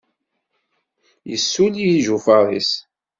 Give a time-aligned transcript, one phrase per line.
[1.29, 2.71] Yussuli ijufaṛ-is.